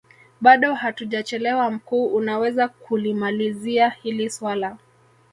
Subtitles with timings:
[0.41, 4.77] bado hatujachelewa mkuu unaweza kulimalizia hili suala